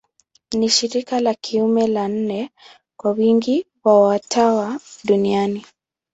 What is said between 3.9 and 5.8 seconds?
watawa duniani.